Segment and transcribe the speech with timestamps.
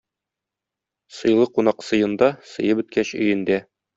[1.17, 3.63] Сыйлы кунак- сыенда, сые беткәч- өендә.